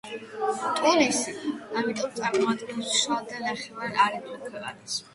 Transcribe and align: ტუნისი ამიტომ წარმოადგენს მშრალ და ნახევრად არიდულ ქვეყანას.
ტუნისი 0.79 1.35
ამიტომ 1.81 2.17
წარმოადგენს 2.17 2.83
მშრალ 2.91 3.31
და 3.31 3.47
ნახევრად 3.47 4.05
არიდულ 4.09 4.45
ქვეყანას. 4.53 5.03